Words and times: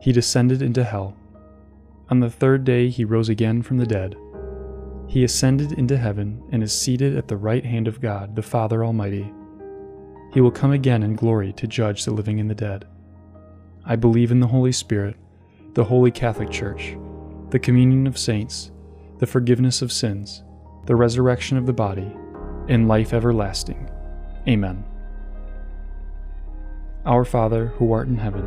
he 0.00 0.12
descended 0.12 0.62
into 0.62 0.82
hell. 0.82 1.14
On 2.08 2.20
the 2.20 2.30
third 2.30 2.64
day 2.64 2.88
he 2.88 3.04
rose 3.04 3.28
again 3.28 3.62
from 3.62 3.78
the 3.78 3.86
dead. 3.86 4.16
He 5.06 5.24
ascended 5.24 5.72
into 5.72 5.96
heaven 5.96 6.42
and 6.50 6.62
is 6.62 6.72
seated 6.72 7.16
at 7.16 7.28
the 7.28 7.36
right 7.36 7.64
hand 7.64 7.86
of 7.86 8.00
God, 8.00 8.34
the 8.34 8.42
Father 8.42 8.84
Almighty. 8.84 9.32
He 10.32 10.40
will 10.40 10.50
come 10.50 10.72
again 10.72 11.02
in 11.02 11.14
glory 11.14 11.52
to 11.54 11.66
judge 11.66 12.04
the 12.04 12.12
living 12.12 12.40
and 12.40 12.48
the 12.48 12.54
dead. 12.54 12.86
I 13.84 13.96
believe 13.96 14.30
in 14.30 14.40
the 14.40 14.46
Holy 14.46 14.72
Spirit, 14.72 15.16
the 15.74 15.84
Holy 15.84 16.10
Catholic 16.10 16.50
Church, 16.50 16.96
the 17.50 17.58
communion 17.58 18.06
of 18.06 18.18
saints, 18.18 18.70
the 19.18 19.26
forgiveness 19.26 19.82
of 19.82 19.92
sins, 19.92 20.42
the 20.86 20.96
resurrection 20.96 21.56
of 21.56 21.66
the 21.66 21.72
body, 21.72 22.10
and 22.68 22.88
life 22.88 23.12
everlasting. 23.12 23.90
Amen. 24.48 24.84
Our 27.04 27.24
Father, 27.24 27.66
who 27.66 27.92
art 27.92 28.08
in 28.08 28.18
heaven, 28.18 28.46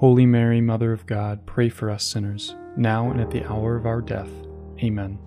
Holy 0.00 0.24
Mary, 0.24 0.62
Mother 0.62 0.94
of 0.94 1.04
God, 1.04 1.44
pray 1.44 1.68
for 1.68 1.90
us 1.90 2.02
sinners, 2.02 2.56
now 2.74 3.10
and 3.10 3.20
at 3.20 3.30
the 3.30 3.44
hour 3.44 3.76
of 3.76 3.84
our 3.84 4.00
death. 4.00 4.30
Amen. 4.82 5.18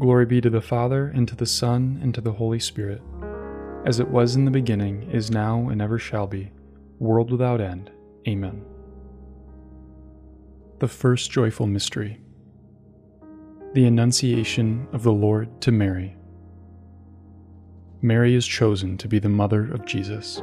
Glory 0.00 0.26
be 0.26 0.40
to 0.40 0.50
the 0.50 0.60
Father, 0.60 1.12
and 1.14 1.28
to 1.28 1.36
the 1.36 1.46
Son, 1.46 2.00
and 2.02 2.12
to 2.12 2.20
the 2.20 2.32
Holy 2.32 2.58
Spirit, 2.58 3.00
as 3.86 4.00
it 4.00 4.08
was 4.08 4.34
in 4.34 4.46
the 4.46 4.50
beginning, 4.50 5.08
is 5.12 5.30
now, 5.30 5.68
and 5.68 5.80
ever 5.80 5.96
shall 5.96 6.26
be, 6.26 6.50
world 6.98 7.30
without 7.30 7.60
end. 7.60 7.92
Amen. 8.26 8.64
The 10.80 10.88
first 10.88 11.30
joyful 11.30 11.68
mystery 11.68 12.20
the 13.74 13.86
Annunciation 13.86 14.88
of 14.92 15.04
the 15.04 15.12
Lord 15.12 15.60
to 15.60 15.70
Mary. 15.70 16.16
Mary 18.02 18.34
is 18.34 18.46
chosen 18.46 18.98
to 18.98 19.06
be 19.06 19.20
the 19.20 19.28
mother 19.28 19.72
of 19.72 19.86
Jesus. 19.86 20.42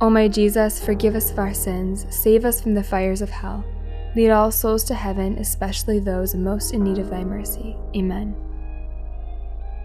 O 0.00 0.10
my 0.10 0.28
Jesus, 0.28 0.84
forgive 0.84 1.14
us 1.14 1.30
of 1.30 1.38
our 1.38 1.54
sins, 1.54 2.06
save 2.10 2.44
us 2.44 2.60
from 2.60 2.74
the 2.74 2.82
fires 2.82 3.22
of 3.22 3.30
hell. 3.30 3.64
Lead 4.16 4.30
all 4.30 4.50
souls 4.50 4.84
to 4.84 4.94
heaven, 4.94 5.38
especially 5.38 5.98
those 5.98 6.34
most 6.34 6.72
in 6.72 6.82
need 6.82 6.98
of 6.98 7.10
thy 7.10 7.24
mercy. 7.24 7.76
Amen. 7.96 8.34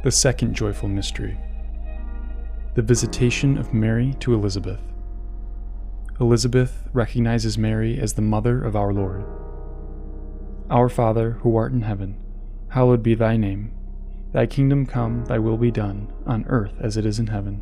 The 0.03 0.11
second 0.11 0.55
joyful 0.55 0.89
mystery 0.89 1.37
the 2.75 2.81
visitation 2.83 3.57
of 3.57 3.73
Mary 3.73 4.15
to 4.19 4.33
Elizabeth. 4.33 4.79
Elizabeth 6.21 6.87
recognizes 6.93 7.57
Mary 7.57 7.99
as 7.99 8.13
the 8.13 8.21
mother 8.21 8.63
of 8.63 8.75
our 8.75 8.93
Lord. 8.93 9.25
Our 10.69 10.87
Father, 10.87 11.31
who 11.41 11.57
art 11.57 11.73
in 11.73 11.81
heaven, 11.81 12.15
hallowed 12.69 13.03
be 13.03 13.15
thy 13.15 13.35
name. 13.35 13.73
Thy 14.31 14.45
kingdom 14.45 14.85
come, 14.85 15.25
thy 15.25 15.39
will 15.39 15.57
be 15.57 15.71
done, 15.71 16.13
on 16.25 16.45
earth 16.47 16.73
as 16.79 16.95
it 16.95 17.05
is 17.05 17.19
in 17.19 17.27
heaven. 17.27 17.61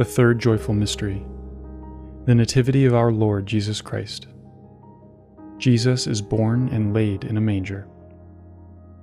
The 0.00 0.06
third 0.06 0.38
joyful 0.38 0.72
mystery 0.72 1.26
the 2.24 2.34
Nativity 2.34 2.86
of 2.86 2.94
our 2.94 3.12
Lord 3.12 3.44
Jesus 3.44 3.82
Christ. 3.82 4.28
Jesus 5.58 6.06
is 6.06 6.22
born 6.22 6.70
and 6.70 6.94
laid 6.94 7.24
in 7.24 7.36
a 7.36 7.40
manger. 7.42 7.86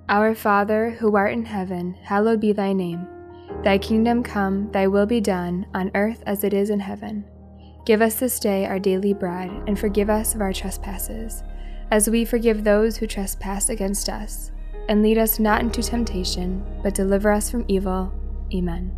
Our 0.09 0.33
Father, 0.33 0.89
who 0.89 1.15
art 1.15 1.33
in 1.33 1.45
heaven, 1.45 1.93
hallowed 2.01 2.41
be 2.41 2.51
thy 2.51 2.73
name. 2.73 3.07
Thy 3.63 3.77
kingdom 3.77 4.23
come, 4.23 4.71
thy 4.71 4.87
will 4.87 5.05
be 5.05 5.21
done, 5.21 5.67
on 5.75 5.91
earth 5.93 6.23
as 6.25 6.43
it 6.43 6.51
is 6.51 6.71
in 6.71 6.79
heaven. 6.79 7.23
Give 7.85 8.01
us 8.01 8.15
this 8.15 8.39
day 8.39 8.65
our 8.65 8.79
daily 8.79 9.13
bread, 9.13 9.51
and 9.67 9.77
forgive 9.77 10.09
us 10.09 10.33
of 10.33 10.41
our 10.41 10.51
trespasses, 10.51 11.43
as 11.91 12.09
we 12.09 12.25
forgive 12.25 12.63
those 12.63 12.97
who 12.97 13.05
trespass 13.05 13.69
against 13.69 14.09
us. 14.09 14.49
And 14.89 15.03
lead 15.03 15.19
us 15.19 15.37
not 15.37 15.61
into 15.61 15.83
temptation, 15.83 16.65
but 16.81 16.95
deliver 16.95 17.31
us 17.31 17.51
from 17.51 17.65
evil. 17.67 18.11
Amen. 18.51 18.97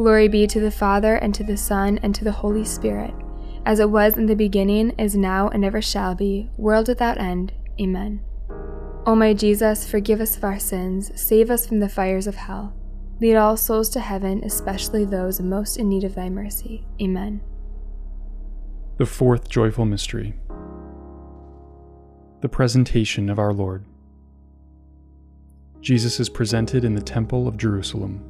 Glory 0.00 0.28
be 0.28 0.46
to 0.46 0.60
the 0.60 0.70
Father, 0.70 1.16
and 1.16 1.34
to 1.34 1.44
the 1.44 1.58
Son, 1.58 2.00
and 2.02 2.14
to 2.14 2.24
the 2.24 2.32
Holy 2.32 2.64
Spirit, 2.64 3.12
as 3.66 3.80
it 3.80 3.90
was 3.90 4.16
in 4.16 4.24
the 4.24 4.34
beginning, 4.34 4.92
is 4.98 5.14
now, 5.14 5.50
and 5.50 5.62
ever 5.62 5.82
shall 5.82 6.14
be, 6.14 6.48
world 6.56 6.88
without 6.88 7.18
end. 7.18 7.52
Amen. 7.78 8.24
O 9.04 9.14
my 9.14 9.34
Jesus, 9.34 9.86
forgive 9.86 10.22
us 10.22 10.38
of 10.38 10.44
our 10.44 10.58
sins, 10.58 11.12
save 11.20 11.50
us 11.50 11.66
from 11.66 11.80
the 11.80 11.88
fires 11.90 12.26
of 12.26 12.36
hell. 12.36 12.72
Lead 13.20 13.36
all 13.36 13.58
souls 13.58 13.90
to 13.90 14.00
heaven, 14.00 14.42
especially 14.42 15.04
those 15.04 15.38
most 15.38 15.76
in 15.76 15.90
need 15.90 16.04
of 16.04 16.14
thy 16.14 16.30
mercy. 16.30 16.86
Amen. 16.98 17.42
The 18.96 19.04
fourth 19.04 19.50
joyful 19.50 19.84
mystery 19.84 20.34
the 22.40 22.48
presentation 22.48 23.28
of 23.28 23.38
our 23.38 23.52
Lord. 23.52 23.84
Jesus 25.82 26.18
is 26.18 26.30
presented 26.30 26.86
in 26.86 26.94
the 26.94 27.02
Temple 27.02 27.46
of 27.46 27.58
Jerusalem. 27.58 28.29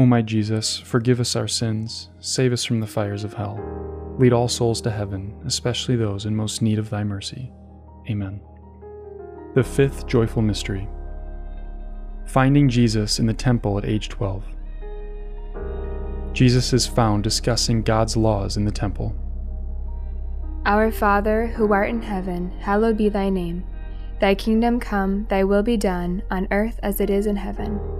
O 0.00 0.06
my 0.06 0.22
Jesus, 0.22 0.78
forgive 0.78 1.20
us 1.20 1.36
our 1.36 1.46
sins, 1.46 2.08
save 2.20 2.54
us 2.54 2.64
from 2.64 2.80
the 2.80 2.86
fires 2.86 3.22
of 3.22 3.34
hell, 3.34 3.60
lead 4.18 4.32
all 4.32 4.48
souls 4.48 4.80
to 4.80 4.90
heaven, 4.90 5.38
especially 5.44 5.94
those 5.94 6.24
in 6.24 6.34
most 6.34 6.62
need 6.62 6.78
of 6.78 6.88
thy 6.88 7.04
mercy. 7.04 7.52
Amen. 8.08 8.40
The 9.54 9.62
fifth 9.62 10.06
joyful 10.06 10.40
mystery 10.40 10.88
Finding 12.24 12.66
Jesus 12.66 13.18
in 13.18 13.26
the 13.26 13.34
temple 13.34 13.76
at 13.76 13.84
age 13.84 14.08
12. 14.08 14.42
Jesus 16.32 16.72
is 16.72 16.86
found 16.86 17.22
discussing 17.22 17.82
God's 17.82 18.16
laws 18.16 18.56
in 18.56 18.64
the 18.64 18.70
temple. 18.70 19.14
Our 20.64 20.90
Father, 20.90 21.48
who 21.48 21.74
art 21.74 21.90
in 21.90 22.00
heaven, 22.00 22.52
hallowed 22.60 22.96
be 22.96 23.10
thy 23.10 23.28
name. 23.28 23.66
Thy 24.18 24.34
kingdom 24.34 24.80
come, 24.80 25.26
thy 25.28 25.44
will 25.44 25.62
be 25.62 25.76
done, 25.76 26.22
on 26.30 26.48
earth 26.50 26.80
as 26.82 27.02
it 27.02 27.10
is 27.10 27.26
in 27.26 27.36
heaven. 27.36 27.99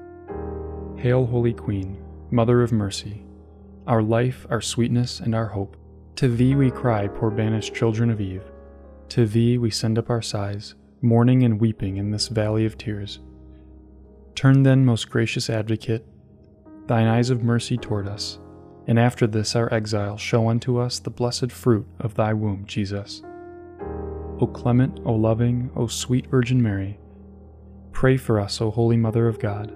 Hail, 1.01 1.25
Holy 1.25 1.51
Queen, 1.51 1.97
Mother 2.29 2.61
of 2.61 2.71
Mercy, 2.71 3.23
our 3.87 4.03
life, 4.03 4.45
our 4.51 4.61
sweetness, 4.61 5.19
and 5.19 5.33
our 5.33 5.47
hope. 5.47 5.75
To 6.17 6.27
thee 6.27 6.53
we 6.53 6.69
cry, 6.69 7.07
poor 7.07 7.31
banished 7.31 7.73
children 7.73 8.11
of 8.11 8.21
Eve. 8.21 8.43
To 9.09 9.25
thee 9.25 9.57
we 9.57 9.71
send 9.71 9.97
up 9.97 10.11
our 10.11 10.21
sighs, 10.21 10.75
mourning 11.01 11.41
and 11.41 11.59
weeping 11.59 11.97
in 11.97 12.11
this 12.11 12.27
valley 12.27 12.67
of 12.67 12.77
tears. 12.77 13.17
Turn 14.35 14.61
then, 14.61 14.85
most 14.85 15.09
gracious 15.09 15.49
Advocate, 15.49 16.05
thine 16.85 17.07
eyes 17.07 17.31
of 17.31 17.41
mercy 17.41 17.77
toward 17.77 18.07
us, 18.07 18.37
and 18.85 18.99
after 18.99 19.25
this 19.25 19.55
our 19.55 19.73
exile 19.73 20.17
show 20.17 20.49
unto 20.49 20.77
us 20.77 20.99
the 20.99 21.09
blessed 21.09 21.51
fruit 21.51 21.87
of 21.99 22.13
thy 22.13 22.31
womb, 22.31 22.63
Jesus. 22.67 23.23
O 24.39 24.45
clement, 24.45 24.99
O 25.03 25.13
loving, 25.13 25.71
O 25.75 25.87
sweet 25.87 26.27
Virgin 26.27 26.61
Mary, 26.61 26.99
pray 27.91 28.17
for 28.17 28.39
us, 28.39 28.61
O 28.61 28.69
Holy 28.69 28.97
Mother 28.97 29.27
of 29.27 29.39
God, 29.39 29.75